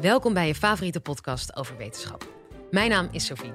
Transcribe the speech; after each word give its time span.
Welkom 0.00 0.34
bij 0.34 0.46
je 0.46 0.54
favoriete 0.54 1.00
podcast 1.00 1.56
over 1.56 1.76
wetenschap. 1.76 2.32
Mijn 2.70 2.90
naam 2.90 3.08
is 3.12 3.26
Sophie. 3.26 3.52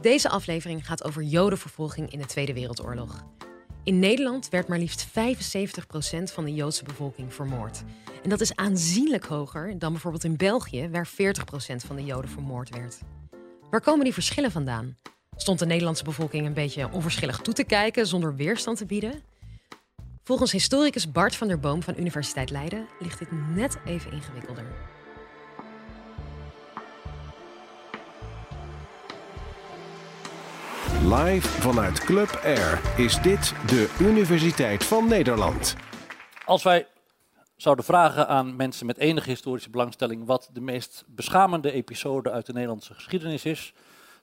Deze 0.00 0.28
aflevering 0.28 0.86
gaat 0.86 1.04
over 1.04 1.22
Jodenvervolging 1.22 2.12
in 2.12 2.18
de 2.18 2.26
Tweede 2.26 2.52
Wereldoorlog. 2.52 3.24
In 3.84 3.98
Nederland 3.98 4.48
werd 4.48 4.68
maar 4.68 4.78
liefst 4.78 5.06
75% 5.06 5.10
van 6.32 6.44
de 6.44 6.54
Joodse 6.54 6.84
bevolking 6.84 7.34
vermoord. 7.34 7.82
En 8.22 8.28
dat 8.28 8.40
is 8.40 8.56
aanzienlijk 8.56 9.24
hoger 9.24 9.78
dan 9.78 9.92
bijvoorbeeld 9.92 10.24
in 10.24 10.36
België, 10.36 10.88
waar 10.88 11.08
40% 11.08 11.12
van 11.76 11.96
de 11.96 12.04
Joden 12.04 12.30
vermoord 12.30 12.68
werd. 12.68 12.98
Waar 13.70 13.80
komen 13.80 14.04
die 14.04 14.14
verschillen 14.14 14.50
vandaan? 14.50 14.96
Stond 15.36 15.58
de 15.58 15.66
Nederlandse 15.66 16.04
bevolking 16.04 16.46
een 16.46 16.54
beetje 16.54 16.92
onverschillig 16.92 17.38
toe 17.38 17.54
te 17.54 17.64
kijken 17.64 18.06
zonder 18.06 18.36
weerstand 18.36 18.78
te 18.78 18.86
bieden? 18.86 19.22
Volgens 20.22 20.52
historicus 20.52 21.10
Bart 21.10 21.36
van 21.36 21.48
der 21.48 21.60
Boom 21.60 21.82
van 21.82 21.94
Universiteit 21.98 22.50
Leiden 22.50 22.86
ligt 22.98 23.18
dit 23.18 23.28
net 23.54 23.78
even 23.84 24.12
ingewikkelder. 24.12 24.95
Live 31.14 31.48
vanuit 31.48 31.98
Club 31.98 32.40
Air 32.44 32.80
is 32.96 33.20
dit 33.20 33.54
de 33.66 33.96
Universiteit 34.00 34.84
van 34.84 35.08
Nederland. 35.08 35.76
Als 36.44 36.62
wij 36.62 36.86
zouden 37.56 37.84
vragen 37.84 38.28
aan 38.28 38.56
mensen 38.56 38.86
met 38.86 38.98
enige 38.98 39.30
historische 39.30 39.70
belangstelling 39.70 40.26
wat 40.26 40.50
de 40.52 40.60
meest 40.60 41.04
beschamende 41.06 41.72
episode 41.72 42.30
uit 42.30 42.46
de 42.46 42.52
Nederlandse 42.52 42.94
geschiedenis 42.94 43.44
is, 43.44 43.74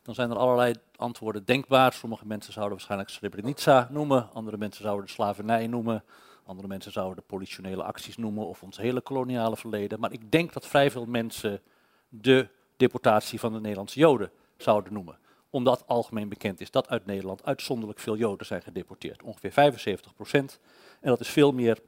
dan 0.02 0.16
zijn 0.16 0.30
er 0.30 0.38
allerlei 0.38 0.74
antwoorden 0.96 1.46
denkbaar. 1.46 1.94
Sommige 1.94 2.26
mensen 2.26 2.54
zouden 2.54 2.74
waarschijnlijk 2.74 3.10
Srebrenica 3.10 3.88
noemen, 3.92 4.30
andere 4.34 4.58
mensen 4.58 4.84
zouden 4.84 5.06
de 5.06 5.12
slavernij 5.12 5.68
noemen, 5.68 6.04
andere 6.46 6.68
mensen 6.68 6.92
zouden 6.92 7.16
de 7.16 7.24
politionele 7.28 7.84
acties 7.84 8.18
noemen 8.18 8.48
of 8.48 8.64
ons 8.64 8.78
hele 8.78 9.02
koloniale 9.02 9.58
verleden. 9.58 10.00
Maar 10.00 10.12
ik 10.12 10.32
denk 10.32 10.54
dat 10.54 10.68
vrij 10.68 10.92
veel 10.92 11.06
mensen 11.06 11.62
de 12.10 12.48
deportatie 12.78 13.40
van 13.40 13.54
de 13.54 13.60
Nederlandse 13.60 14.00
Joden 14.00 14.32
zouden 14.58 14.94
noemen 14.94 15.22
omdat 15.54 15.88
algemeen 15.88 16.30
bekend 16.30 16.62
is 16.62 16.72
dat 16.72 16.90
uit 16.90 17.06
Nederland 17.06 17.46
uitzonderlijk 17.46 18.00
veel 18.00 18.18
Joden 18.18 18.46
zijn 18.46 18.62
gedeporteerd. 18.62 19.24
Ongeveer 19.24 19.52
75 19.52 20.14
procent. 20.16 20.60
En 21.02 21.10
dat 21.10 21.20
is 21.20 21.28
veel 21.28 21.52
meer 21.52 21.80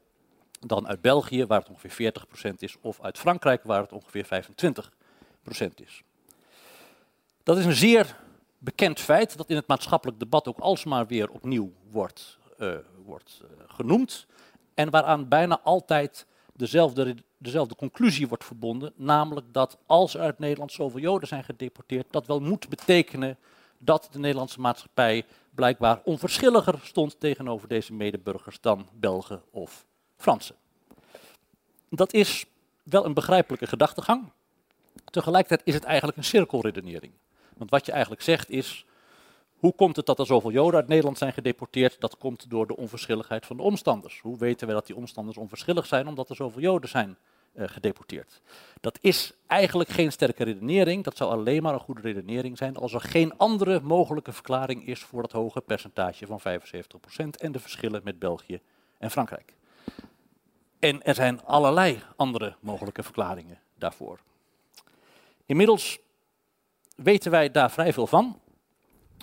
dan 0.60 0.88
uit 0.88 1.02
België, 1.02 1.46
waar 1.46 1.60
het 1.60 1.70
ongeveer 1.70 1.92
40 1.92 2.28
procent 2.28 2.62
is, 2.62 2.76
of 2.82 3.02
uit 3.02 3.18
Frankrijk, 3.18 3.64
waar 3.64 3.82
het 3.82 3.92
ongeveer 3.92 4.26
25 4.26 4.92
procent 5.42 5.82
is. 5.82 6.04
Dat 7.44 7.58
is 7.58 7.66
een 7.66 7.76
zeer 7.76 8.18
bekend 8.58 9.00
feit 9.00 9.38
dat 9.38 9.50
in 9.50 9.56
het 9.56 9.68
maatschappelijk 9.68 10.20
debat 10.20 10.48
ook 10.48 10.60
alsmaar 10.60 11.08
weer 11.08 11.30
opnieuw 11.30 11.72
wordt, 11.90 12.38
uh, 12.58 12.76
wordt 13.06 13.42
uh, 13.42 13.48
genoemd. 13.68 14.26
En 14.74 14.90
waaraan 14.90 15.28
bijna 15.28 15.60
altijd 15.64 16.26
dezelfde, 16.56 17.16
dezelfde 17.38 17.76
conclusie 17.76 18.28
wordt 18.28 18.46
verbonden, 18.46 18.94
namelijk 18.96 19.54
dat 19.54 19.78
als 19.86 20.18
uit 20.18 20.40
Nederland 20.40 20.72
zoveel 20.72 21.00
Joden 21.00 21.28
zijn 21.28 21.44
gedeporteerd, 21.44 22.06
dat 22.10 22.28
wel 22.28 22.40
moet 22.40 22.70
betekenen 22.70 23.38
dat 23.78 24.08
de 24.12 24.20
Nederlandse 24.20 24.60
maatschappij 24.60 25.26
blijkbaar 25.50 26.02
onverschilliger 26.04 26.80
stond 26.84 27.20
tegenover 27.20 27.68
deze 27.68 27.94
medeburgers 27.94 28.62
dan 28.62 28.88
Belgen 28.94 29.42
of 29.52 29.86
Fransen. 30.18 30.56
Dat 31.90 32.14
is 32.14 32.46
wel 32.84 33.06
een 33.06 33.14
begrijpelijke 33.14 33.68
gedachtegang. 33.68 34.32
Tegelijkertijd 35.06 35.68
is 35.68 35.74
het 35.74 35.84
eigenlijk 35.84 36.18
een 36.18 36.24
cirkelredenering. 36.24 37.14
Want 37.58 37.70
wat 37.70 37.86
je 37.86 37.92
eigenlijk 37.92 38.22
zegt 38.22 38.50
is, 38.50 38.86
hoe 39.66 39.76
komt 39.76 39.96
het 39.96 40.06
dat 40.06 40.20
er 40.20 40.26
zoveel 40.26 40.52
Joden 40.52 40.80
uit 40.80 40.88
Nederland 40.88 41.18
zijn 41.18 41.34
gedeporteerd? 41.34 42.00
Dat 42.00 42.18
komt 42.18 42.50
door 42.50 42.68
de 42.68 42.76
onverschilligheid 42.76 43.46
van 43.46 43.58
de 43.58 43.64
omstanders. 43.64 44.20
Hoe 44.20 44.38
weten 44.38 44.68
we 44.68 44.74
dat 44.74 44.86
die 44.86 44.96
omstanders 44.96 45.38
onverschillig 45.38 45.86
zijn? 45.86 46.08
Omdat 46.08 46.30
er 46.30 46.36
zoveel 46.36 46.62
Joden 46.62 46.90
zijn 46.90 47.18
uh, 47.54 47.68
gedeporteerd. 47.68 48.42
Dat 48.82 48.98
is 49.02 49.34
eigenlijk 49.48 49.90
geen 49.90 50.12
sterke 50.12 50.44
redenering. 50.44 51.04
Dat 51.04 51.18
zou 51.18 51.32
alleen 51.32 51.64
maar 51.64 51.74
een 51.74 51.80
goede 51.80 52.02
redenering 52.02 52.58
zijn 52.58 52.76
als 52.76 52.94
er 52.94 53.02
geen 53.02 53.38
andere 53.38 53.80
mogelijke 53.80 54.32
verklaring 54.32 54.88
is 54.88 55.04
voor 55.04 55.22
dat 55.22 55.32
hoge 55.32 55.62
percentage 55.62 56.26
van 56.26 56.40
75% 56.40 56.44
en 57.38 57.52
de 57.52 57.60
verschillen 57.60 58.02
met 58.04 58.20
België 58.20 58.62
en 58.98 59.12
Frankrijk. 59.12 59.54
En 60.80 61.04
er 61.04 61.16
zijn 61.16 61.44
allerlei 61.44 62.02
andere 62.16 62.56
mogelijke 62.60 63.04
verklaringen 63.04 63.60
daarvoor. 63.78 64.20
Inmiddels 65.46 66.00
weten 66.96 67.32
wij 67.32 67.52
daar 67.52 67.72
vrij 67.72 67.94
veel 67.94 68.08
van. 68.08 68.40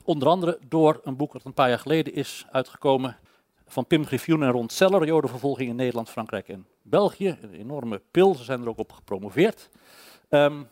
Onder 0.05 0.29
andere 0.29 0.59
door 0.69 1.01
een 1.05 1.17
boek 1.17 1.33
dat 1.33 1.45
een 1.45 1.55
paar 1.55 1.69
jaar 1.69 1.79
geleden 1.79 2.15
is 2.15 2.47
uitgekomen 2.51 3.17
van 3.67 3.87
Pim 3.87 4.07
Griffioen 4.07 4.43
en 4.43 4.51
Ron 4.51 4.69
Seller, 4.69 5.07
Jodenvervolging 5.07 5.69
in 5.69 5.77
Nederland, 5.77 6.11
Frankrijk 6.11 6.49
en 6.49 6.67
België. 6.83 7.39
Een 7.41 7.55
enorme 7.55 8.03
pil, 8.11 8.35
ze 8.35 8.45
zijn 8.45 8.61
er 8.61 8.69
ook 8.69 8.79
op 8.79 8.93
gepromoveerd. 8.93 9.69
Um, 10.29 10.69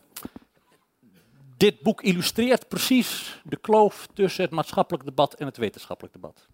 dit 1.57 1.81
boek 1.81 2.01
illustreert 2.01 2.67
precies 2.67 3.41
de 3.43 3.57
kloof 3.57 4.07
tussen 4.13 4.43
het 4.43 4.53
maatschappelijk 4.53 5.05
debat 5.05 5.33
en 5.33 5.45
het 5.45 5.57
wetenschappelijk 5.57 6.13
debat. 6.13 6.47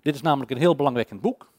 Dit 0.00 0.14
is 0.14 0.22
namelijk 0.22 0.50
een 0.50 0.58
heel 0.58 0.76
belangwekkend 0.76 1.20
boek. 1.20 1.50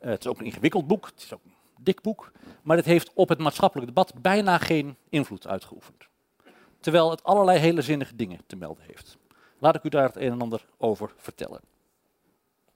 Uh, 0.00 0.10
het 0.10 0.20
is 0.20 0.30
ook 0.30 0.38
een 0.38 0.44
ingewikkeld 0.44 0.86
boek, 0.86 1.06
het 1.06 1.22
is 1.22 1.34
ook 1.34 1.44
een 1.44 1.54
dik 1.80 2.00
boek, 2.00 2.32
maar 2.62 2.76
het 2.76 2.86
heeft 2.86 3.10
op 3.14 3.28
het 3.28 3.38
maatschappelijk 3.38 3.86
debat 3.86 4.14
bijna 4.22 4.58
geen 4.58 4.96
invloed 5.08 5.46
uitgeoefend. 5.46 6.08
Terwijl 6.80 7.10
het 7.10 7.22
allerlei 7.22 7.58
hele 7.58 7.82
zinnige 7.82 8.16
dingen 8.16 8.40
te 8.46 8.56
melden 8.56 8.84
heeft. 8.86 9.18
Laat 9.58 9.74
ik 9.74 9.84
u 9.84 9.88
daar 9.88 10.06
het 10.06 10.16
een 10.16 10.32
en 10.32 10.40
ander 10.40 10.66
over 10.78 11.12
vertellen. 11.16 11.60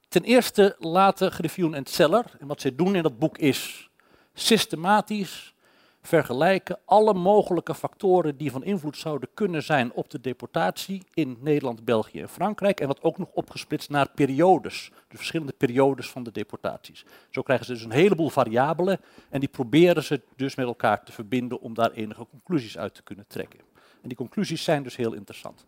Ten 0.09 0.23
eerste 0.23 0.77
laten 0.79 1.33
Griffioen 1.33 1.75
en 1.75 1.87
Zeller, 1.87 2.25
en 2.39 2.47
wat 2.47 2.61
zij 2.61 2.75
doen 2.75 2.95
in 2.95 3.03
dat 3.03 3.19
boek 3.19 3.39
is 3.39 3.91
systematisch 4.35 5.55
vergelijken 6.03 6.79
alle 6.85 7.15
mogelijke 7.15 7.75
factoren 7.75 8.37
die 8.37 8.51
van 8.51 8.65
invloed 8.65 8.97
zouden 8.97 9.29
kunnen 9.35 9.63
zijn 9.63 9.93
op 9.93 10.11
de 10.11 10.21
deportatie 10.21 11.03
in 11.15 11.37
Nederland, 11.41 11.85
België 11.85 12.21
en 12.21 12.29
Frankrijk. 12.29 12.81
En 12.81 12.87
wat 12.87 13.03
ook 13.03 13.19
nog 13.19 13.29
opgesplitst 13.33 13.91
naar 13.91 14.11
periodes, 14.15 14.91
de 15.09 15.17
verschillende 15.17 15.53
periodes 15.53 16.11
van 16.11 16.23
de 16.23 16.33
deportaties. 16.33 17.05
Zo 17.31 17.43
krijgen 17.43 17.67
ze 17.67 17.73
dus 17.73 17.85
een 17.85 17.91
heleboel 17.91 18.31
variabelen 18.31 19.01
en 19.31 19.41
die 19.41 19.49
proberen 19.49 20.03
ze 20.03 20.21
dus 20.37 20.55
met 20.55 20.67
elkaar 20.67 21.05
te 21.05 21.13
verbinden 21.13 21.61
om 21.61 21.75
daar 21.75 21.91
enige 21.91 22.27
conclusies 22.31 22.79
uit 22.79 22.95
te 22.95 23.03
kunnen 23.03 23.25
trekken. 23.29 23.61
En 24.03 24.09
die 24.09 24.17
conclusies 24.17 24.65
zijn 24.65 24.83
dus 24.83 24.97
heel 24.97 25.13
interessant. 25.13 25.67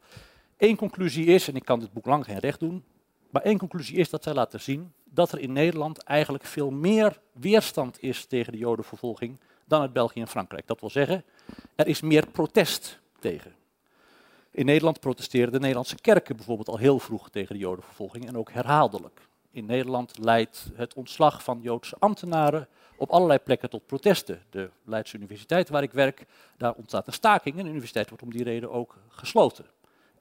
Eén 0.63 0.77
conclusie 0.77 1.27
is, 1.27 1.49
en 1.49 1.57
ik 1.57 1.65
kan 1.65 1.81
dit 1.81 1.93
boek 1.93 2.07
lang 2.07 2.25
geen 2.25 2.39
recht 2.39 2.61
doen, 2.61 2.85
maar 3.31 3.43
één 3.43 3.59
conclusie 3.59 3.97
is 3.97 4.11
dat 4.11 4.23
zij 4.23 4.35
laten 4.35 4.61
zien 4.61 4.93
dat 5.05 5.33
er 5.33 5.39
in 5.39 5.53
Nederland 5.53 5.99
eigenlijk 5.99 6.45
veel 6.45 6.71
meer 6.71 7.21
weerstand 7.33 8.03
is 8.03 8.25
tegen 8.25 8.53
de 8.53 8.59
jodenvervolging 8.59 9.41
dan 9.65 9.81
uit 9.81 9.93
België 9.93 10.21
en 10.21 10.29
Frankrijk. 10.29 10.67
Dat 10.67 10.81
wil 10.81 10.91
zeggen, 10.91 11.25
er 11.75 11.87
is 11.87 12.01
meer 12.01 12.27
protest 12.27 13.01
tegen. 13.19 13.55
In 14.51 14.67
Nederland 14.67 15.01
protesteren 15.01 15.53
de 15.53 15.59
Nederlandse 15.59 15.97
kerken 16.01 16.37
bijvoorbeeld 16.37 16.69
al 16.69 16.79
heel 16.79 16.99
vroeg 16.99 17.31
tegen 17.31 17.55
de 17.55 17.61
jodenvervolging 17.61 18.27
en 18.27 18.37
ook 18.37 18.53
herhaaldelijk. 18.53 19.21
In 19.51 19.67
Nederland 19.67 20.19
leidt 20.19 20.67
het 20.75 20.95
ontslag 20.95 21.43
van 21.43 21.61
Joodse 21.63 21.97
ambtenaren 21.99 22.69
op 22.97 23.11
allerlei 23.11 23.39
plekken 23.39 23.71
tot 23.71 23.87
protesten. 23.87 24.43
De 24.51 24.71
Leidse 24.85 25.17
Universiteit 25.17 25.69
waar 25.69 25.83
ik 25.83 25.93
werk, 25.93 26.27
daar 26.57 26.75
ontstaat 26.75 27.07
een 27.07 27.13
staking 27.13 27.57
en 27.57 27.63
de 27.63 27.71
universiteit 27.71 28.09
wordt 28.09 28.25
om 28.25 28.33
die 28.33 28.45
reden 28.45 28.71
ook 28.71 28.97
gesloten. 29.09 29.67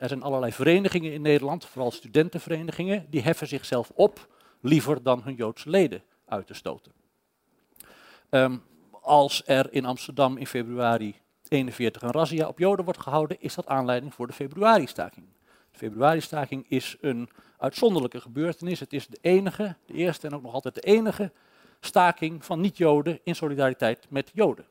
Er 0.02 0.08
zijn 0.08 0.24
allerlei 0.24 0.52
verenigingen 0.52 1.14
in 1.14 1.22
Nederland, 1.22 1.66
vooral 1.66 1.92
studentenverenigingen, 1.92 3.06
die 3.10 3.22
heffen 3.22 3.48
zichzelf 3.48 3.92
op 3.96 4.28
liever 4.62 5.04
dan 5.04 5.22
hun 5.24 5.36
Joodse 5.36 5.70
leden 5.70 6.04
uit 6.26 6.48
te 6.48 6.54
stoten. 6.54 6.92
Um, 8.30 8.64
als 9.02 9.42
er 9.46 9.74
in 9.74 9.86
Amsterdam 9.86 10.38
in 10.38 10.48
februari 10.48 11.16
41 11.48 12.02
een 12.02 12.12
razzia 12.12 12.48
op 12.48 12.60
Joden 12.60 12.86
wordt 12.86 13.02
gehouden, 13.02 13.42
is 13.42 13.56
dat 13.56 13.68
aanleiding 13.68 14.14
voor 14.14 14.28
de 14.28 14.34
februari-staking. 14.34 15.26
De 15.72 15.78
februari-staking 15.78 16.66
is 16.70 16.98
een 17.02 17.30
uitzonderlijke 17.58 18.22
gebeurtenis. 18.22 18.80
Het 18.80 18.94
is 18.94 19.08
de 19.08 19.18
enige, 19.22 19.76
de 19.86 19.94
eerste 19.94 20.28
en 20.28 20.34
ook 20.34 20.42
nog 20.42 20.54
altijd 20.54 20.76
de 20.76 20.82
enige 20.82 21.32
staking 21.80 22.46
van 22.46 22.62
niet-Joden 22.62 23.20
in 23.24 23.36
solidariteit 23.36 24.06
met 24.10 24.32
Joden 24.34 24.66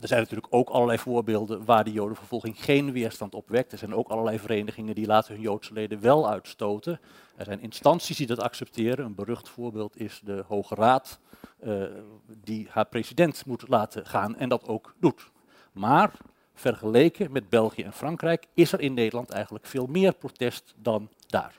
er 0.00 0.08
zijn 0.08 0.20
natuurlijk 0.20 0.54
ook 0.54 0.68
allerlei 0.68 0.98
voorbeelden 0.98 1.64
waar 1.64 1.84
de 1.84 1.92
jodenvervolging 1.92 2.64
geen 2.64 2.92
weerstand 2.92 3.34
opwekt. 3.34 3.72
Er 3.72 3.78
zijn 3.78 3.94
ook 3.94 4.08
allerlei 4.08 4.38
verenigingen 4.38 4.94
die 4.94 5.06
laten 5.06 5.34
hun 5.34 5.42
Joodse 5.42 5.72
leden 5.72 6.00
wel 6.00 6.28
uitstoten. 6.28 7.00
Er 7.36 7.44
zijn 7.44 7.60
instanties 7.60 8.16
die 8.16 8.26
dat 8.26 8.40
accepteren. 8.40 9.04
Een 9.04 9.14
berucht 9.14 9.48
voorbeeld 9.48 10.00
is 10.00 10.20
de 10.24 10.44
Hoge 10.46 10.74
Raad, 10.74 11.18
uh, 11.64 11.84
die 12.26 12.66
haar 12.70 12.86
president 12.86 13.46
moet 13.46 13.68
laten 13.68 14.06
gaan 14.06 14.36
en 14.36 14.48
dat 14.48 14.68
ook 14.68 14.94
doet. 15.00 15.30
Maar 15.72 16.12
vergeleken 16.54 17.32
met 17.32 17.48
België 17.48 17.82
en 17.82 17.92
Frankrijk 17.92 18.46
is 18.54 18.72
er 18.72 18.80
in 18.80 18.94
Nederland 18.94 19.30
eigenlijk 19.30 19.66
veel 19.66 19.86
meer 19.86 20.14
protest 20.14 20.74
dan 20.76 21.08
daar. 21.26 21.54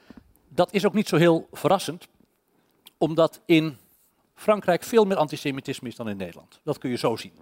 Dat 0.47 0.73
is 0.73 0.85
ook 0.85 0.93
niet 0.93 1.07
zo 1.07 1.17
heel 1.17 1.47
verrassend, 1.51 2.07
omdat 2.97 3.41
in 3.45 3.77
Frankrijk 4.33 4.83
veel 4.83 5.05
meer 5.05 5.17
antisemitisme 5.17 5.87
is 5.87 5.95
dan 5.95 6.09
in 6.09 6.17
Nederland. 6.17 6.59
Dat 6.63 6.77
kun 6.77 6.89
je 6.89 6.97
zo 6.97 7.15
zien. 7.15 7.33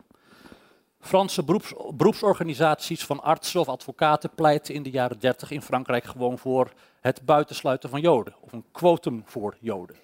Franse 1.05 1.43
beroeps, 1.43 1.73
beroepsorganisaties 1.93 3.05
van 3.05 3.23
artsen 3.23 3.59
of 3.59 3.69
advocaten 3.69 4.29
pleiten 4.35 4.73
in 4.73 4.83
de 4.83 4.89
jaren 4.89 5.19
30 5.19 5.51
in 5.51 5.61
Frankrijk 5.61 6.03
gewoon 6.03 6.37
voor 6.37 6.71
het 7.01 7.25
buitensluiten 7.25 7.89
van 7.89 8.01
Joden, 8.01 8.35
of 8.39 8.51
een 8.51 8.65
quotum 8.71 9.23
voor 9.25 9.57
Joden. 9.59 9.95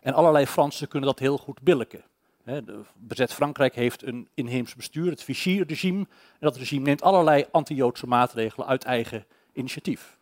En 0.00 0.14
allerlei 0.14 0.46
Fransen 0.46 0.88
kunnen 0.88 1.08
dat 1.08 1.18
heel 1.18 1.38
goed 1.38 1.62
billiken. 1.62 2.04
bezet 2.96 3.32
Frankrijk 3.32 3.74
heeft 3.74 4.02
een 4.02 4.28
inheems 4.34 4.74
bestuur, 4.74 5.10
het 5.10 5.22
Vichy-regime. 5.22 5.98
En 5.98 6.06
dat 6.38 6.56
regime 6.56 6.84
neemt 6.84 7.02
allerlei 7.02 7.44
anti-Joodse 7.50 8.06
maatregelen 8.06 8.66
uit 8.66 8.84
eigen 8.84 9.26
initiatief. 9.52 10.17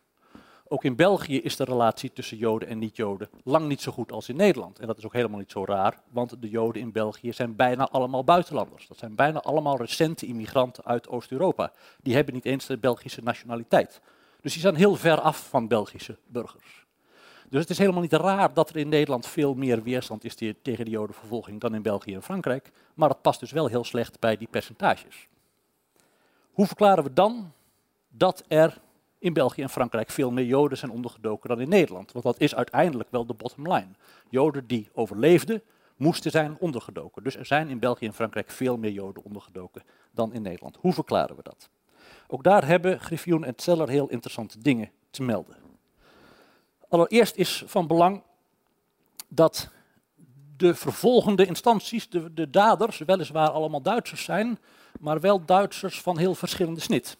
Ook 0.69 0.83
in 0.83 0.95
België 0.95 1.41
is 1.41 1.55
de 1.55 1.63
relatie 1.63 2.13
tussen 2.13 2.37
Joden 2.37 2.67
en 2.67 2.79
niet-Joden 2.79 3.29
lang 3.43 3.67
niet 3.67 3.81
zo 3.81 3.91
goed 3.91 4.11
als 4.11 4.29
in 4.29 4.35
Nederland. 4.35 4.79
En 4.79 4.87
dat 4.87 4.97
is 4.97 5.05
ook 5.05 5.13
helemaal 5.13 5.39
niet 5.39 5.51
zo 5.51 5.65
raar, 5.65 6.01
want 6.09 6.41
de 6.41 6.49
Joden 6.49 6.81
in 6.81 6.91
België 6.91 7.33
zijn 7.33 7.55
bijna 7.55 7.89
allemaal 7.89 8.23
buitenlanders. 8.23 8.87
Dat 8.87 8.97
zijn 8.97 9.15
bijna 9.15 9.41
allemaal 9.41 9.77
recente 9.77 10.25
immigranten 10.25 10.85
uit 10.85 11.09
Oost-Europa. 11.09 11.71
Die 12.01 12.15
hebben 12.15 12.33
niet 12.33 12.45
eens 12.45 12.65
de 12.65 12.77
Belgische 12.77 13.23
nationaliteit. 13.23 14.01
Dus 14.41 14.51
die 14.53 14.61
zijn 14.61 14.75
heel 14.75 14.95
ver 14.95 15.21
af 15.21 15.49
van 15.49 15.67
Belgische 15.67 16.17
burgers. 16.27 16.85
Dus 17.49 17.61
het 17.61 17.69
is 17.69 17.77
helemaal 17.77 18.01
niet 18.01 18.13
raar 18.13 18.53
dat 18.53 18.69
er 18.69 18.77
in 18.77 18.89
Nederland 18.89 19.27
veel 19.27 19.53
meer 19.53 19.83
weerstand 19.83 20.23
is 20.23 20.35
tegen 20.35 20.85
de 20.85 20.91
Jodenvervolging 20.91 21.59
dan 21.59 21.75
in 21.75 21.81
België 21.81 22.13
en 22.13 22.23
Frankrijk. 22.23 22.71
Maar 22.93 23.09
het 23.09 23.21
past 23.21 23.39
dus 23.39 23.51
wel 23.51 23.67
heel 23.67 23.83
slecht 23.83 24.19
bij 24.19 24.37
die 24.37 24.47
percentages. 24.47 25.27
Hoe 26.51 26.65
verklaren 26.65 27.03
we 27.03 27.13
dan 27.13 27.51
dat 28.09 28.43
er 28.47 28.81
in 29.19 29.33
België 29.33 29.61
en 29.61 29.69
Frankrijk 29.69 30.09
veel 30.09 30.31
meer 30.31 30.45
Joden 30.45 30.77
zijn 30.77 30.91
ondergedoken 30.91 31.49
dan 31.49 31.59
in 31.59 31.69
Nederland. 31.69 32.11
Want 32.11 32.25
dat 32.25 32.39
is 32.39 32.55
uiteindelijk 32.55 33.09
wel 33.11 33.25
de 33.25 33.33
bottom 33.33 33.73
line. 33.73 33.91
Joden 34.29 34.67
die 34.67 34.89
overleefden, 34.93 35.61
moesten 35.95 36.31
zijn 36.31 36.57
ondergedoken. 36.59 37.23
Dus 37.23 37.35
er 37.35 37.45
zijn 37.45 37.69
in 37.69 37.79
België 37.79 38.05
en 38.05 38.13
Frankrijk 38.13 38.49
veel 38.49 38.77
meer 38.77 38.91
Joden 38.91 39.23
ondergedoken 39.23 39.83
dan 40.11 40.33
in 40.33 40.41
Nederland. 40.41 40.77
Hoe 40.79 40.93
verklaren 40.93 41.35
we 41.35 41.43
dat? 41.43 41.69
Ook 42.27 42.43
daar 42.43 42.67
hebben 42.67 42.99
Griffioen 42.99 43.43
en 43.43 43.53
Zeller 43.55 43.89
heel 43.89 44.09
interessante 44.09 44.59
dingen 44.59 44.91
te 45.09 45.23
melden. 45.23 45.55
Allereerst 46.89 47.35
is 47.35 47.63
van 47.65 47.87
belang 47.87 48.23
dat 49.27 49.69
de 50.57 50.75
vervolgende 50.75 51.45
instanties, 51.45 52.09
de, 52.09 52.33
de 52.33 52.49
daders, 52.49 52.97
weliswaar 52.97 53.49
allemaal 53.49 53.81
Duitsers 53.81 54.23
zijn, 54.23 54.59
maar 54.99 55.19
wel 55.19 55.45
Duitsers 55.45 56.01
van 56.01 56.17
heel 56.17 56.35
verschillende 56.35 56.79
snit. 56.79 57.17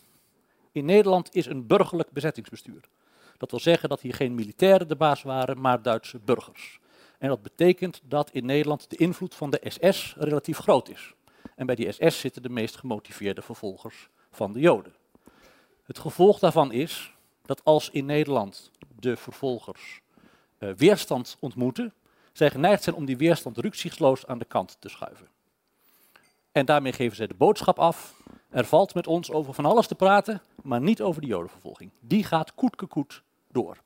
In 0.71 0.85
Nederland 0.85 1.35
is 1.35 1.45
een 1.45 1.67
burgerlijk 1.67 2.11
bezettingsbestuur. 2.11 2.83
Dat 3.37 3.51
wil 3.51 3.59
zeggen 3.59 3.89
dat 3.89 4.01
hier 4.01 4.13
geen 4.13 4.35
militairen 4.35 4.87
de 4.87 4.95
baas 4.95 5.23
waren, 5.23 5.61
maar 5.61 5.81
Duitse 5.81 6.19
burgers. 6.19 6.79
En 7.17 7.27
dat 7.27 7.41
betekent 7.41 8.01
dat 8.03 8.31
in 8.31 8.45
Nederland 8.45 8.89
de 8.89 8.95
invloed 8.95 9.35
van 9.35 9.49
de 9.49 9.61
SS 9.63 10.15
relatief 10.17 10.57
groot 10.57 10.89
is. 10.89 11.13
En 11.55 11.65
bij 11.65 11.75
die 11.75 11.91
SS 11.91 12.19
zitten 12.19 12.41
de 12.41 12.49
meest 12.49 12.75
gemotiveerde 12.75 13.41
vervolgers 13.41 14.09
van 14.31 14.53
de 14.53 14.59
Joden. 14.59 14.93
Het 15.83 15.99
gevolg 15.99 16.39
daarvan 16.39 16.71
is 16.71 17.13
dat 17.41 17.63
als 17.63 17.89
in 17.89 18.05
Nederland 18.05 18.71
de 18.99 19.15
vervolgers 19.15 20.01
uh, 20.59 20.73
weerstand 20.73 21.37
ontmoeten, 21.39 21.93
zij 22.33 22.49
geneigd 22.49 22.83
zijn 22.83 22.95
om 22.95 23.05
die 23.05 23.17
weerstand 23.17 23.57
rukzichtloos 23.57 24.25
aan 24.25 24.37
de 24.37 24.45
kant 24.45 24.77
te 24.79 24.89
schuiven. 24.89 25.27
En 26.57 26.65
daarmee 26.65 26.93
geven 26.93 27.15
zij 27.15 27.27
de 27.27 27.33
boodschap 27.33 27.79
af 27.79 28.21
er 28.49 28.65
valt 28.65 28.93
met 28.93 29.07
ons 29.07 29.31
over 29.31 29.53
van 29.53 29.65
alles 29.65 29.87
te 29.87 29.95
praten, 29.95 30.41
maar 30.63 30.81
niet 30.81 31.01
over 31.01 31.21
de 31.21 31.27
jodenvervolging. 31.27 31.91
Die 31.99 32.23
gaat 32.23 32.55
koetkekoet 32.55 33.23
door. 33.51 33.77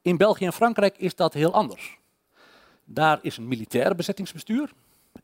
In 0.00 0.16
België 0.16 0.44
en 0.44 0.52
Frankrijk 0.52 0.96
is 0.98 1.14
dat 1.14 1.34
heel 1.34 1.52
anders. 1.52 1.98
Daar 2.84 3.18
is 3.22 3.36
een 3.36 3.48
militair 3.48 3.94
bezettingsbestuur. 3.94 4.72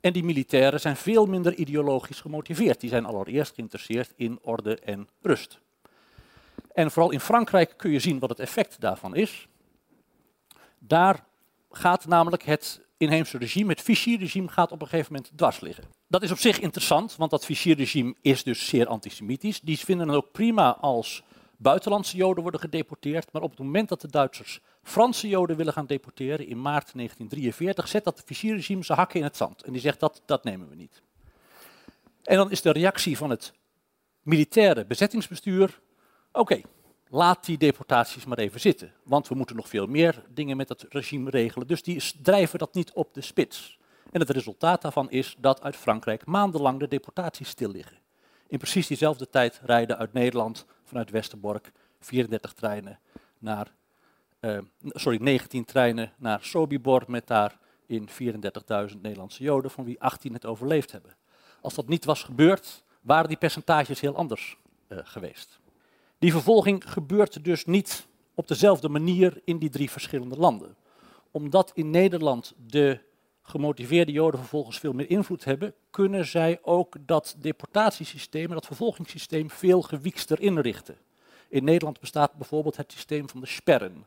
En 0.01 0.13
die 0.13 0.25
militairen 0.25 0.81
zijn 0.81 0.97
veel 0.97 1.27
minder 1.27 1.55
ideologisch 1.55 2.21
gemotiveerd. 2.21 2.81
Die 2.81 2.91
zijn 2.91 3.05
allereerst 3.05 3.55
geïnteresseerd 3.55 4.13
in 4.17 4.39
orde 4.43 4.79
en 4.79 5.09
rust. 5.23 5.59
En 6.73 6.91
vooral 6.91 7.11
in 7.11 7.21
Frankrijk 7.21 7.75
kun 7.77 7.91
je 7.91 7.99
zien 7.99 8.19
wat 8.19 8.29
het 8.29 8.41
effect 8.41 8.81
daarvan 8.81 9.15
is. 9.15 9.49
Daar 10.79 11.25
gaat 11.71 12.07
namelijk 12.07 12.43
het 12.43 12.87
inheemse 12.99 13.39
regime, 13.39 13.71
het 13.71 13.83
Vichy-regime, 13.83 14.49
gaat 14.49 14.73
op 14.73 14.83
een 14.83 14.89
gegeven 14.89 15.13
moment 15.13 15.33
dwars 15.37 15.61
liggen. 15.61 15.85
Dat 16.07 16.23
is 16.23 16.31
op 16.31 16.39
zich 16.39 16.61
interessant, 16.61 17.17
want 17.17 17.31
dat 17.31 17.45
Vichy-regime 17.45 18.15
is 18.21 18.43
dus 18.43 18.69
zeer 18.69 18.87
antisemitisch. 18.87 19.61
Die 19.61 19.79
vinden 19.79 20.09
het 20.09 20.17
ook 20.17 20.33
prima 20.33 20.77
als 20.77 21.23
buitenlandse 21.57 22.17
Joden 22.17 22.43
worden 22.43 22.61
gedeporteerd. 22.61 23.33
Maar 23.33 23.43
op 23.43 23.51
het 23.51 23.59
moment 23.59 23.89
dat 23.89 24.01
de 24.01 24.09
Duitsers 24.09 24.61
Franse 24.83 25.29
Joden 25.29 25.57
willen 25.57 25.73
gaan 25.73 25.87
deporteren 25.87 26.47
in 26.47 26.61
maart 26.61 26.93
1943, 26.95 27.89
zet 27.89 28.05
dat 28.05 28.23
Vichy-regime 28.25 28.85
zijn 28.85 28.99
hakken 28.99 29.19
in 29.19 29.25
het 29.25 29.37
zand. 29.37 29.63
En 29.63 29.73
die 29.73 29.81
zegt 29.81 30.01
dat, 30.01 30.23
dat 30.27 30.45
nemen 30.45 30.69
we 30.69 30.75
niet. 30.75 31.03
En 32.23 32.37
dan 32.37 32.51
is 32.51 32.63
de 32.63 32.73
reactie 32.73 33.17
van 33.17 33.31
het 33.31 33.53
militaire 34.23 34.85
bezettingsbestuur, 34.85 35.81
oké, 36.33 36.61
laat 37.11 37.45
die 37.45 37.59
deportaties 37.59 38.25
maar 38.25 38.39
even 38.39 38.61
zitten. 38.61 38.93
Want 39.03 39.29
we 39.29 39.35
moeten 39.35 39.57
nog 39.57 39.69
veel 39.69 39.87
meer 39.87 40.23
dingen 40.29 40.57
met 40.57 40.69
het 40.69 40.87
regime 40.89 41.31
regelen. 41.31 41.67
Dus 41.67 41.83
die 41.83 42.03
drijven 42.23 42.59
dat 42.59 42.75
niet 42.75 42.93
op 42.93 43.15
de 43.15 43.21
spits. 43.21 43.79
En 44.11 44.21
het 44.21 44.31
resultaat 44.31 44.83
daarvan 44.83 45.11
is 45.11 45.37
dat 45.39 45.63
uit 45.63 45.77
Frankrijk 45.77 46.27
maandenlang 46.27 46.79
de 46.79 46.89
deportaties 46.89 47.49
stil 47.49 47.71
liggen. 47.71 47.97
In 48.47 48.59
precies 48.59 48.87
diezelfde 48.87 49.29
tijd 49.29 49.61
rijden 49.65 49.99
uit 49.99 50.13
Nederland 50.13 50.67
vanuit 50.85 51.11
Westerbork 51.11 51.73
34 52.01 52.53
treinen 52.53 52.99
naar, 53.39 53.73
uh, 54.41 54.59
sorry, 54.83 55.19
19 55.23 55.65
treinen 55.65 56.13
naar 56.17 56.39
Sobibor 56.43 57.05
met 57.07 57.27
daar 57.27 57.59
in 57.87 58.09
34.000 58.91 59.01
Nederlandse 59.01 59.43
Joden, 59.43 59.71
van 59.71 59.85
wie 59.85 60.01
18 60.01 60.33
het 60.33 60.47
overleefd 60.47 60.93
hebben. 60.93 61.17
Als 61.61 61.75
dat 61.75 61.89
niet 61.89 62.05
was 62.05 62.23
gebeurd, 62.23 62.83
waren 63.01 63.29
die 63.29 63.37
percentages 63.37 64.01
heel 64.01 64.17
anders 64.17 64.57
uh, 64.89 64.99
geweest. 65.03 65.61
Die 66.19 66.33
vervolging 66.33 66.91
gebeurt 66.91 67.45
dus 67.45 67.65
niet 67.65 68.07
op 68.35 68.49
dezelfde 68.49 68.89
manier 68.89 69.41
in 69.45 69.59
die 69.59 69.71
drie 69.71 69.91
verschillende 69.91 70.37
landen. 70.37 70.77
Omdat 71.31 71.71
in 71.75 71.91
Nederland 71.91 72.55
de 72.67 73.01
gemotiveerde 73.43 74.13
Joden 74.13 74.41
vervolgens 74.41 74.79
veel 74.79 74.93
meer 74.93 75.11
invloed 75.11 75.45
hebben, 75.45 75.75
kunnen 75.91 76.27
zij 76.27 76.59
ook 76.63 76.97
dat 77.01 77.37
deportatiesysteem, 77.39 78.49
dat 78.49 78.67
vervolgingssysteem, 78.67 79.51
veel 79.51 79.83
gewiekster 79.83 80.41
inrichten. 80.41 80.97
In 81.49 81.65
Nederland 81.65 82.01
bestaat 82.01 82.35
bijvoorbeeld 82.35 82.77
het 82.77 82.93
systeem 82.93 83.29
van 83.29 83.41
de 83.41 83.47
sperren. 83.47 84.07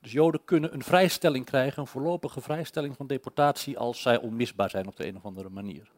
Dus 0.00 0.12
Joden 0.12 0.44
kunnen 0.44 0.74
een 0.74 0.82
vrijstelling 0.82 1.44
krijgen, 1.44 1.82
een 1.82 1.88
voorlopige 1.88 2.40
vrijstelling 2.40 2.96
van 2.96 3.06
deportatie, 3.06 3.78
als 3.78 4.02
zij 4.02 4.18
onmisbaar 4.18 4.70
zijn 4.70 4.86
op 4.86 4.96
de 4.96 5.06
een 5.06 5.16
of 5.16 5.24
andere 5.24 5.48
manier. 5.48 5.90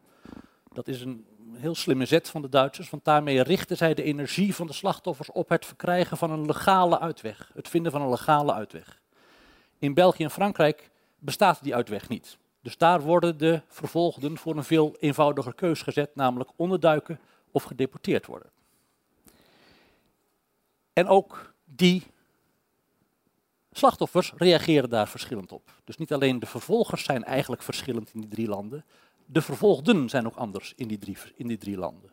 Dat 0.73 0.87
is 0.87 1.01
een 1.01 1.25
heel 1.53 1.75
slimme 1.75 2.05
zet 2.05 2.29
van 2.29 2.41
de 2.41 2.49
Duitsers, 2.49 2.89
want 2.89 3.05
daarmee 3.05 3.41
richten 3.41 3.77
zij 3.77 3.93
de 3.93 4.03
energie 4.03 4.55
van 4.55 4.67
de 4.67 4.73
slachtoffers 4.73 5.31
op 5.31 5.49
het 5.49 5.65
verkrijgen 5.65 6.17
van 6.17 6.31
een 6.31 6.45
legale 6.45 6.99
uitweg, 6.99 7.51
het 7.53 7.67
vinden 7.67 7.91
van 7.91 8.01
een 8.01 8.09
legale 8.09 8.53
uitweg. 8.53 9.01
In 9.79 9.93
België 9.93 10.23
en 10.23 10.31
Frankrijk 10.31 10.89
bestaat 11.19 11.63
die 11.63 11.75
uitweg 11.75 12.09
niet. 12.09 12.37
Dus 12.61 12.77
daar 12.77 13.01
worden 13.01 13.37
de 13.37 13.61
vervolgden 13.67 14.37
voor 14.37 14.57
een 14.57 14.63
veel 14.63 14.95
eenvoudiger 14.99 15.53
keus 15.53 15.81
gezet, 15.81 16.15
namelijk 16.15 16.49
onderduiken 16.55 17.19
of 17.51 17.63
gedeporteerd 17.63 18.25
worden. 18.25 18.49
En 20.93 21.07
ook 21.07 21.53
die 21.65 22.03
slachtoffers 23.71 24.33
reageren 24.35 24.89
daar 24.89 25.07
verschillend 25.07 25.51
op. 25.51 25.71
Dus 25.83 25.97
niet 25.97 26.13
alleen 26.13 26.39
de 26.39 26.45
vervolgers 26.45 27.03
zijn 27.03 27.23
eigenlijk 27.23 27.61
verschillend 27.61 28.13
in 28.13 28.19
die 28.19 28.29
drie 28.29 28.47
landen, 28.47 28.85
de 29.29 29.41
vervolgden 29.41 30.09
zijn 30.09 30.25
ook 30.25 30.35
anders 30.35 30.73
in 30.75 30.87
die 30.87 30.97
drie, 30.97 31.17
in 31.35 31.47
die 31.47 31.57
drie 31.57 31.77
landen. 31.77 32.11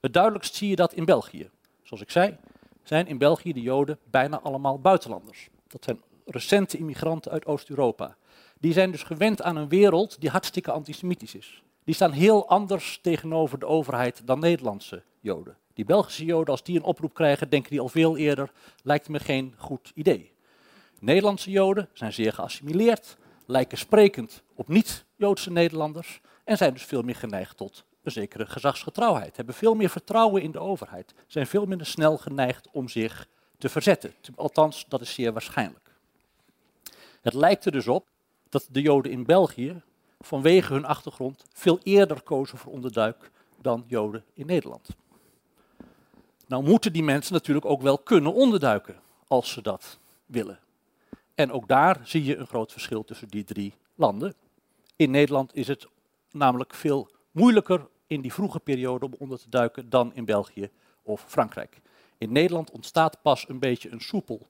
Het 0.00 0.12
duidelijkst 0.12 0.54
zie 0.54 0.68
je 0.68 0.76
dat 0.76 0.92
in 0.92 1.04
België. 1.04 1.50
Zoals 1.82 2.02
ik 2.02 2.10
zei, 2.10 2.36
zijn 2.82 3.06
in 3.06 3.18
België 3.18 3.52
de 3.52 3.60
Joden 3.60 3.98
bijna 4.10 4.40
allemaal 4.40 4.78
buitenlanders. 4.78 5.48
Dat 5.68 5.84
zijn 5.84 6.00
recente 6.26 6.78
immigranten 6.78 7.32
uit 7.32 7.46
Oost-Europa. 7.46 8.16
Die 8.60 8.72
zijn 8.72 8.90
dus 8.90 9.02
gewend 9.02 9.42
aan 9.42 9.56
een 9.56 9.68
wereld 9.68 10.20
die 10.20 10.30
hartstikke 10.30 10.70
antisemitisch 10.70 11.34
is. 11.34 11.62
Die 11.84 11.94
staan 11.94 12.12
heel 12.12 12.48
anders 12.48 12.98
tegenover 13.02 13.58
de 13.58 13.66
overheid 13.66 14.22
dan 14.24 14.38
Nederlandse 14.38 15.02
Joden. 15.20 15.56
Die 15.74 15.84
Belgische 15.84 16.24
Joden, 16.24 16.50
als 16.50 16.62
die 16.62 16.76
een 16.76 16.82
oproep 16.82 17.14
krijgen, 17.14 17.48
denken 17.48 17.70
die 17.70 17.80
al 17.80 17.88
veel 17.88 18.16
eerder, 18.16 18.52
lijkt 18.82 19.08
me 19.08 19.18
geen 19.18 19.54
goed 19.56 19.92
idee. 19.94 20.32
Nederlandse 20.98 21.50
Joden 21.50 21.88
zijn 21.92 22.12
zeer 22.12 22.32
geassimileerd, 22.32 23.16
lijken 23.46 23.78
sprekend 23.78 24.42
op 24.54 24.68
niet-Joodse 24.68 25.50
Nederlanders 25.50 26.20
en 26.44 26.56
zijn 26.56 26.72
dus 26.72 26.84
veel 26.84 27.02
meer 27.02 27.14
geneigd 27.14 27.56
tot 27.56 27.84
een 28.02 28.12
zekere 28.12 28.46
gezagsgetrouwheid. 28.46 29.36
Hebben 29.36 29.54
veel 29.54 29.74
meer 29.74 29.90
vertrouwen 29.90 30.42
in 30.42 30.50
de 30.50 30.58
overheid. 30.58 31.14
Zijn 31.26 31.46
veel 31.46 31.66
minder 31.66 31.86
snel 31.86 32.18
geneigd 32.18 32.68
om 32.72 32.88
zich 32.88 33.28
te 33.58 33.68
verzetten. 33.68 34.14
Althans, 34.34 34.84
dat 34.88 35.00
is 35.00 35.14
zeer 35.14 35.32
waarschijnlijk. 35.32 35.90
Het 37.20 37.34
lijkt 37.34 37.64
er 37.64 37.72
dus 37.72 37.88
op 37.88 38.06
dat 38.48 38.68
de 38.70 38.80
Joden 38.80 39.12
in 39.12 39.24
België 39.24 39.82
vanwege 40.20 40.72
hun 40.72 40.84
achtergrond 40.84 41.44
veel 41.52 41.78
eerder 41.82 42.22
kozen 42.22 42.58
voor 42.58 42.72
onderduik 42.72 43.30
dan 43.60 43.84
Joden 43.86 44.24
in 44.32 44.46
Nederland. 44.46 44.88
Nou 46.46 46.64
moeten 46.64 46.92
die 46.92 47.02
mensen 47.02 47.32
natuurlijk 47.32 47.66
ook 47.66 47.82
wel 47.82 47.98
kunnen 47.98 48.34
onderduiken 48.34 49.00
als 49.26 49.50
ze 49.50 49.62
dat 49.62 49.98
willen. 50.26 50.58
En 51.34 51.52
ook 51.52 51.68
daar 51.68 52.00
zie 52.04 52.24
je 52.24 52.36
een 52.36 52.46
groot 52.46 52.72
verschil 52.72 53.04
tussen 53.04 53.28
die 53.28 53.44
drie 53.44 53.74
landen. 53.94 54.34
In 54.96 55.10
Nederland 55.10 55.54
is 55.54 55.68
het 55.68 55.86
namelijk 56.34 56.74
veel 56.74 57.10
moeilijker 57.30 57.88
in 58.06 58.20
die 58.20 58.32
vroege 58.32 58.60
periode 58.60 59.04
om 59.04 59.14
onder 59.18 59.38
te 59.38 59.48
duiken 59.48 59.90
dan 59.90 60.14
in 60.14 60.24
België 60.24 60.70
of 61.02 61.24
Frankrijk. 61.28 61.80
In 62.18 62.32
Nederland 62.32 62.70
ontstaat 62.70 63.22
pas 63.22 63.48
een 63.48 63.58
beetje 63.58 63.90
een 63.90 64.00
soepel 64.00 64.46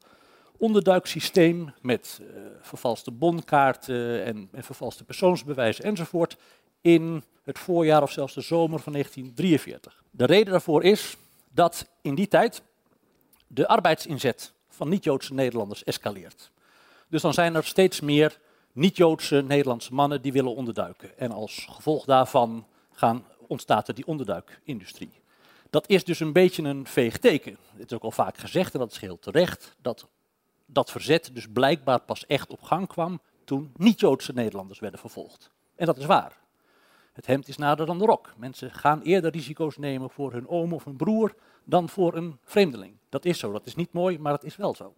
onderduiksysteem 0.56 1.72
met 1.82 2.20
uh, 2.20 2.26
vervalste 2.60 3.10
bonkaarten 3.10 4.24
en, 4.24 4.48
en 4.52 4.64
vervalste 4.64 5.04
persoonsbewijzen 5.04 5.84
enzovoort 5.84 6.36
in 6.80 7.24
het 7.42 7.58
voorjaar 7.58 8.02
of 8.02 8.10
zelfs 8.10 8.34
de 8.34 8.40
zomer 8.40 8.78
van 8.80 8.92
1943. 8.92 10.02
De 10.10 10.24
reden 10.24 10.52
daarvoor 10.52 10.82
is 10.82 11.16
dat 11.50 11.88
in 12.02 12.14
die 12.14 12.28
tijd 12.28 12.62
de 13.46 13.68
arbeidsinzet 13.68 14.52
van 14.68 14.88
niet-Joodse 14.88 15.34
Nederlanders 15.34 15.84
escaleert. 15.84 16.50
Dus 17.08 17.22
dan 17.22 17.34
zijn 17.34 17.54
er 17.54 17.64
steeds 17.64 18.00
meer 18.00 18.38
niet-Joodse 18.74 19.42
Nederlandse 19.42 19.94
mannen 19.94 20.22
die 20.22 20.32
willen 20.32 20.54
onderduiken. 20.54 21.18
En 21.18 21.32
als 21.32 21.66
gevolg 21.70 22.04
daarvan 22.04 22.66
gaan, 22.92 23.24
ontstaat 23.46 23.88
er 23.88 23.94
die 23.94 24.06
onderduikindustrie. 24.06 25.12
Dat 25.70 25.88
is 25.88 26.04
dus 26.04 26.20
een 26.20 26.32
beetje 26.32 26.62
een 26.62 26.86
veeg 26.86 27.18
teken. 27.18 27.56
Het 27.76 27.90
is 27.90 27.96
ook 27.96 28.02
al 28.02 28.10
vaak 28.10 28.38
gezegd, 28.38 28.74
en 28.74 28.80
dat 28.80 28.92
is 28.92 28.98
heel 28.98 29.18
terecht, 29.18 29.76
dat 29.80 30.08
dat 30.66 30.90
verzet 30.90 31.30
dus 31.32 31.46
blijkbaar 31.52 32.00
pas 32.00 32.26
echt 32.26 32.50
op 32.50 32.62
gang 32.62 32.88
kwam 32.88 33.20
toen 33.44 33.72
niet-Joodse 33.76 34.32
Nederlanders 34.32 34.78
werden 34.78 35.00
vervolgd. 35.00 35.50
En 35.74 35.86
dat 35.86 35.96
is 35.96 36.04
waar. 36.04 36.38
Het 37.12 37.26
hemd 37.26 37.48
is 37.48 37.56
nader 37.56 37.86
dan 37.86 37.98
de 37.98 38.04
rok. 38.04 38.32
Mensen 38.36 38.70
gaan 38.70 39.02
eerder 39.02 39.30
risico's 39.30 39.76
nemen 39.76 40.10
voor 40.10 40.32
hun 40.32 40.48
oom 40.48 40.72
of 40.72 40.84
hun 40.84 40.96
broer 40.96 41.34
dan 41.64 41.88
voor 41.88 42.16
een 42.16 42.38
vreemdeling. 42.42 42.96
Dat 43.08 43.24
is 43.24 43.38
zo, 43.38 43.52
dat 43.52 43.66
is 43.66 43.74
niet 43.74 43.92
mooi, 43.92 44.18
maar 44.18 44.32
dat 44.32 44.44
is 44.44 44.56
wel 44.56 44.74
zo. 44.74 44.94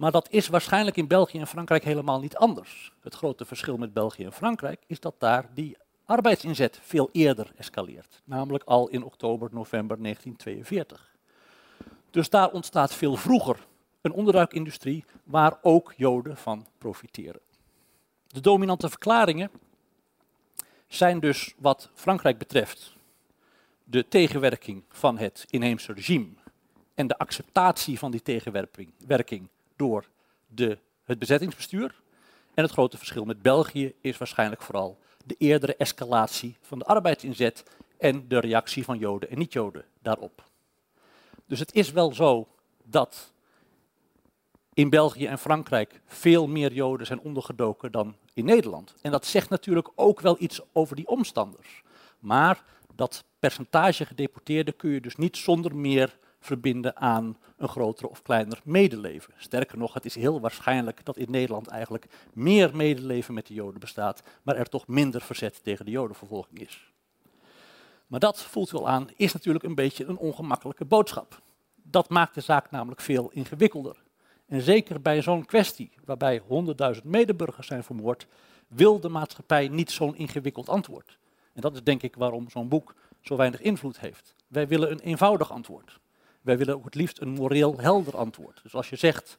Maar 0.00 0.10
dat 0.10 0.30
is 0.30 0.48
waarschijnlijk 0.48 0.96
in 0.96 1.06
België 1.06 1.38
en 1.38 1.46
Frankrijk 1.46 1.84
helemaal 1.84 2.20
niet 2.20 2.36
anders. 2.36 2.92
Het 3.00 3.14
grote 3.14 3.44
verschil 3.44 3.76
met 3.76 3.92
België 3.92 4.24
en 4.24 4.32
Frankrijk 4.32 4.82
is 4.86 5.00
dat 5.00 5.14
daar 5.18 5.48
die 5.54 5.76
arbeidsinzet 6.04 6.78
veel 6.82 7.08
eerder 7.12 7.52
escaleert. 7.56 8.22
Namelijk 8.24 8.64
al 8.64 8.88
in 8.88 9.04
oktober, 9.04 9.48
november 9.52 10.02
1942. 10.02 11.16
Dus 12.10 12.30
daar 12.30 12.50
ontstaat 12.50 12.94
veel 12.94 13.16
vroeger 13.16 13.66
een 14.00 14.12
onderduikindustrie 14.12 15.04
waar 15.24 15.58
ook 15.62 15.94
Joden 15.96 16.36
van 16.36 16.66
profiteren. 16.78 17.40
De 18.26 18.40
dominante 18.40 18.88
verklaringen 18.88 19.50
zijn 20.86 21.20
dus 21.20 21.54
wat 21.58 21.90
Frankrijk 21.94 22.38
betreft 22.38 22.96
de 23.84 24.08
tegenwerking 24.08 24.84
van 24.88 25.18
het 25.18 25.44
inheemse 25.48 25.92
regime 25.92 26.32
en 26.94 27.06
de 27.06 27.18
acceptatie 27.18 27.98
van 27.98 28.10
die 28.10 28.22
tegenwerking 28.22 29.48
door 29.80 30.04
de, 30.46 30.78
het 31.04 31.18
bezettingsbestuur. 31.18 31.94
En 32.54 32.62
het 32.62 32.72
grote 32.72 32.98
verschil 32.98 33.24
met 33.24 33.42
België 33.42 33.94
is 34.00 34.18
waarschijnlijk 34.18 34.62
vooral 34.62 34.98
de 35.24 35.34
eerdere 35.38 35.76
escalatie 35.76 36.56
van 36.60 36.78
de 36.78 36.84
arbeidsinzet 36.84 37.62
en 37.98 38.28
de 38.28 38.40
reactie 38.40 38.84
van 38.84 38.98
Joden 38.98 39.30
en 39.30 39.38
niet-Joden 39.38 39.84
daarop. 40.02 40.44
Dus 41.46 41.58
het 41.58 41.74
is 41.74 41.92
wel 41.92 42.14
zo 42.14 42.48
dat 42.84 43.32
in 44.74 44.90
België 44.90 45.26
en 45.26 45.38
Frankrijk 45.38 46.00
veel 46.06 46.46
meer 46.46 46.72
Joden 46.72 47.06
zijn 47.06 47.20
ondergedoken 47.20 47.92
dan 47.92 48.16
in 48.34 48.44
Nederland. 48.44 48.94
En 49.02 49.10
dat 49.10 49.26
zegt 49.26 49.48
natuurlijk 49.48 49.90
ook 49.94 50.20
wel 50.20 50.36
iets 50.38 50.60
over 50.72 50.96
die 50.96 51.08
omstanders. 51.08 51.82
Maar 52.18 52.62
dat 52.94 53.24
percentage 53.38 54.06
gedeporteerden 54.06 54.76
kun 54.76 54.90
je 54.90 55.00
dus 55.00 55.16
niet 55.16 55.36
zonder 55.36 55.76
meer 55.76 56.18
verbinden 56.40 56.96
aan 56.96 57.36
een 57.56 57.68
grotere 57.68 58.08
of 58.08 58.22
kleiner 58.22 58.60
medeleven. 58.64 59.34
Sterker 59.36 59.78
nog, 59.78 59.94
het 59.94 60.04
is 60.04 60.14
heel 60.14 60.40
waarschijnlijk 60.40 61.04
dat 61.04 61.16
in 61.16 61.30
Nederland 61.30 61.66
eigenlijk 61.66 62.06
meer 62.32 62.76
medeleven 62.76 63.34
met 63.34 63.46
de 63.46 63.54
Joden 63.54 63.80
bestaat, 63.80 64.22
maar 64.42 64.56
er 64.56 64.68
toch 64.68 64.86
minder 64.86 65.20
verzet 65.20 65.64
tegen 65.64 65.84
de 65.84 65.90
Jodenvervolging 65.90 66.60
is. 66.60 66.92
Maar 68.06 68.20
dat 68.20 68.42
voelt 68.42 68.70
wel 68.70 68.88
aan, 68.88 69.08
is 69.16 69.32
natuurlijk 69.32 69.64
een 69.64 69.74
beetje 69.74 70.04
een 70.04 70.16
ongemakkelijke 70.16 70.84
boodschap. 70.84 71.40
Dat 71.82 72.08
maakt 72.08 72.34
de 72.34 72.40
zaak 72.40 72.70
namelijk 72.70 73.00
veel 73.00 73.30
ingewikkelder. 73.30 74.02
En 74.46 74.60
zeker 74.60 75.00
bij 75.00 75.22
zo'n 75.22 75.44
kwestie, 75.44 75.90
waarbij 76.04 76.42
honderdduizend 76.46 77.06
medeburgers 77.06 77.66
zijn 77.66 77.84
vermoord, 77.84 78.26
wil 78.68 79.00
de 79.00 79.08
maatschappij 79.08 79.68
niet 79.68 79.90
zo'n 79.90 80.16
ingewikkeld 80.16 80.68
antwoord. 80.68 81.18
En 81.52 81.60
dat 81.60 81.74
is 81.74 81.82
denk 81.82 82.02
ik 82.02 82.14
waarom 82.14 82.50
zo'n 82.50 82.68
boek 82.68 82.94
zo 83.20 83.36
weinig 83.36 83.60
invloed 83.60 84.00
heeft. 84.00 84.34
Wij 84.48 84.68
willen 84.68 84.90
een 84.90 85.00
eenvoudig 85.00 85.52
antwoord. 85.52 85.98
Wij 86.50 86.58
willen 86.58 86.74
ook 86.74 86.84
het 86.84 86.94
liefst 86.94 87.20
een 87.20 87.28
moreel 87.28 87.78
helder 87.78 88.16
antwoord. 88.16 88.60
Dus 88.62 88.74
als 88.74 88.88
je 88.88 88.96
zegt, 88.96 89.38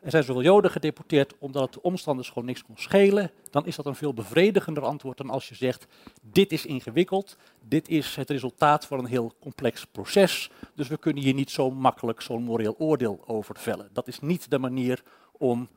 er 0.00 0.10
zijn 0.10 0.24
zoveel 0.24 0.42
Joden 0.42 0.70
gedeporteerd 0.70 1.34
omdat 1.38 1.62
het 1.62 1.72
de 1.72 1.82
omstanders 1.82 2.28
gewoon 2.28 2.44
niks 2.44 2.64
kon 2.64 2.76
schelen, 2.76 3.30
dan 3.50 3.66
is 3.66 3.76
dat 3.76 3.86
een 3.86 3.94
veel 3.94 4.14
bevredigender 4.14 4.82
antwoord 4.82 5.16
dan 5.16 5.30
als 5.30 5.48
je 5.48 5.54
zegt, 5.54 5.86
dit 6.22 6.52
is 6.52 6.66
ingewikkeld, 6.66 7.36
dit 7.60 7.88
is 7.88 8.16
het 8.16 8.30
resultaat 8.30 8.86
van 8.86 8.98
een 8.98 9.06
heel 9.06 9.32
complex 9.40 9.84
proces, 9.84 10.50
dus 10.74 10.88
we 10.88 10.96
kunnen 10.96 11.22
hier 11.22 11.34
niet 11.34 11.50
zo 11.50 11.70
makkelijk 11.70 12.20
zo'n 12.20 12.42
moreel 12.42 12.74
oordeel 12.78 13.20
over 13.26 13.58
vellen. 13.58 13.88
Dat 13.92 14.08
is 14.08 14.20
niet 14.20 14.50
de 14.50 14.58
manier 14.58 15.02
om 15.32 15.68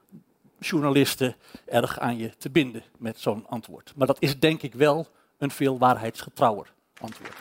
journalisten 0.60 1.36
erg 1.66 2.00
aan 2.00 2.18
je 2.18 2.38
te 2.38 2.50
binden 2.50 2.84
met 2.98 3.20
zo'n 3.20 3.48
antwoord. 3.48 3.94
Maar 3.96 4.08
dat 4.08 4.22
is 4.22 4.40
denk 4.40 4.62
ik 4.62 4.74
wel 4.74 5.08
een 5.38 5.52
veel 5.52 5.78
waarheidsgetrouwer 5.78 6.74
antwoord. 7.02 7.36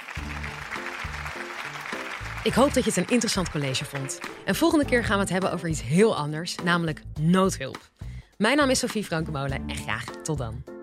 Ik 2.46 2.54
hoop 2.54 2.74
dat 2.74 2.84
je 2.84 2.90
het 2.90 2.98
een 2.98 3.12
interessant 3.12 3.50
college 3.50 3.84
vond. 3.84 4.20
En 4.44 4.54
volgende 4.54 4.84
keer 4.84 5.04
gaan 5.04 5.16
we 5.16 5.22
het 5.22 5.32
hebben 5.32 5.52
over 5.52 5.68
iets 5.68 5.82
heel 5.82 6.16
anders, 6.16 6.54
namelijk 6.64 7.02
noodhulp. 7.20 7.90
Mijn 8.36 8.56
naam 8.56 8.70
is 8.70 8.78
Sophie 8.78 9.04
Frankenmolen 9.04 9.62
en 9.66 9.76
graag 9.76 10.04
tot 10.04 10.38
dan. 10.38 10.75